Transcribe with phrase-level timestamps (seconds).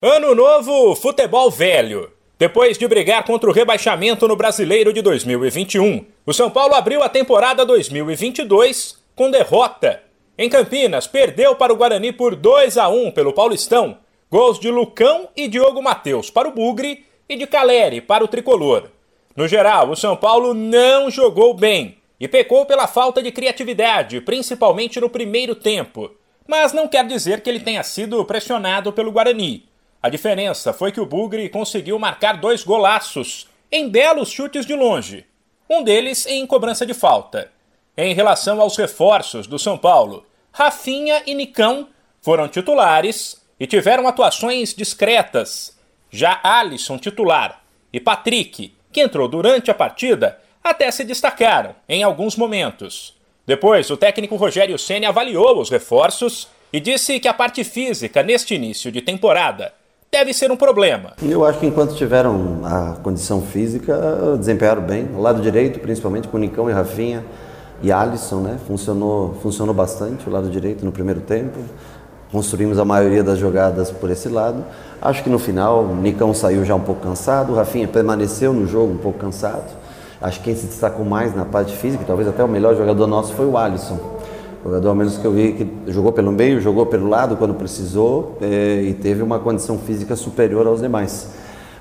[0.00, 2.12] Ano novo, futebol velho.
[2.38, 7.08] Depois de brigar contra o rebaixamento no Brasileiro de 2021, o São Paulo abriu a
[7.08, 10.00] temporada 2022 com derrota.
[10.38, 13.98] Em Campinas, perdeu para o Guarani por 2 a 1 pelo Paulistão.
[14.30, 18.84] Gols de Lucão e Diogo Matheus para o Bugre e de Caleri para o Tricolor.
[19.34, 25.00] No geral, o São Paulo não jogou bem e pecou pela falta de criatividade, principalmente
[25.00, 26.08] no primeiro tempo.
[26.46, 29.66] Mas não quer dizer que ele tenha sido pressionado pelo Guarani.
[30.08, 35.26] A diferença foi que o Bugre conseguiu marcar dois golaços em belos chutes de longe,
[35.68, 37.52] um deles em cobrança de falta.
[37.94, 41.88] Em relação aos reforços do São Paulo, Rafinha e Nicão
[42.22, 45.78] foram titulares e tiveram atuações discretas.
[46.10, 52.34] Já Alisson, titular, e Patrick, que entrou durante a partida, até se destacaram em alguns
[52.34, 53.14] momentos.
[53.46, 58.54] Depois, o técnico Rogério Ceni avaliou os reforços e disse que a parte física neste
[58.54, 59.76] início de temporada
[60.10, 61.12] deve ser um problema.
[61.22, 65.08] Eu acho que enquanto tiveram a condição física, desempenharam bem.
[65.14, 67.24] O lado direito, principalmente com Nicão e Rafinha
[67.82, 68.58] e Alisson, né?
[68.66, 71.58] Funcionou, funcionou bastante o lado direito no primeiro tempo.
[72.32, 74.64] Construímos a maioria das jogadas por esse lado.
[75.00, 78.66] Acho que no final o Nicão saiu já um pouco cansado, o Rafinha permaneceu no
[78.66, 79.76] jogo um pouco cansado.
[80.20, 83.32] Acho que quem se destacou mais na parte física, talvez até o melhor jogador nosso,
[83.34, 83.98] foi o Alisson
[84.64, 88.36] Jogador, ao menos que eu vi, que jogou pelo meio, jogou pelo lado quando precisou
[88.40, 91.30] é, e teve uma condição física superior aos demais.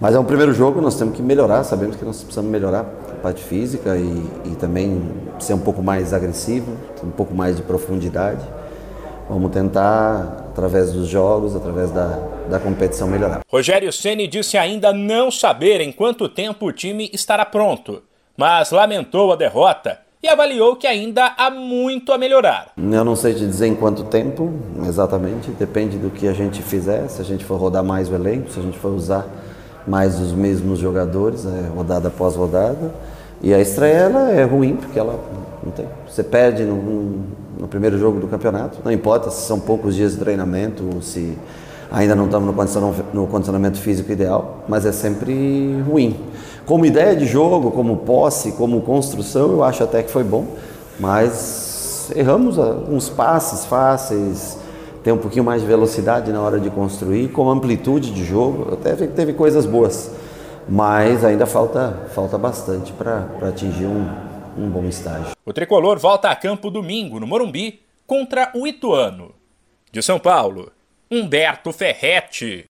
[0.00, 3.14] Mas é um primeiro jogo, nós temos que melhorar, sabemos que nós precisamos melhorar a
[3.22, 5.00] parte física e, e também
[5.38, 6.72] ser um pouco mais agressivo,
[7.04, 8.40] um pouco mais de profundidade.
[9.28, 12.18] Vamos tentar, através dos jogos, através da,
[12.50, 13.42] da competição, melhorar.
[13.48, 18.02] Rogério Ceni disse ainda não saber em quanto tempo o time estará pronto,
[18.36, 22.68] mas lamentou a derrota e avaliou que ainda há muito a melhorar.
[22.76, 24.52] Eu não sei te dizer em quanto tempo,
[24.86, 28.50] exatamente, depende do que a gente fizer, se a gente for rodar mais o elenco,
[28.50, 29.26] se a gente for usar
[29.86, 32.92] mais os mesmos jogadores, é, rodada após rodada.
[33.42, 35.18] E a estreia é ruim, porque ela
[35.64, 35.86] não tem.
[36.08, 37.24] Você perde no,
[37.58, 41.36] no, primeiro jogo do campeonato, não importa se são poucos dias de treinamento se
[41.90, 42.54] ainda não estamos
[43.12, 46.16] no condicionamento físico ideal, mas é sempre ruim.
[46.66, 50.46] Como ideia de jogo, como posse, como construção, eu acho até que foi bom,
[50.98, 54.58] mas erramos uns passes fáceis,
[55.02, 58.94] tem um pouquinho mais de velocidade na hora de construir, com amplitude de jogo, até
[58.94, 60.10] teve coisas boas,
[60.68, 64.06] mas ainda falta, falta bastante para atingir um,
[64.56, 65.32] um bom estágio.
[65.44, 69.34] O tricolor volta a campo domingo no Morumbi contra o Ituano.
[69.90, 70.70] De São Paulo,
[71.10, 72.60] Humberto Ferretti.